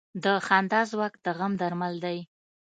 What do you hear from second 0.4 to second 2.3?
خندا ځواک د غم درمل دی.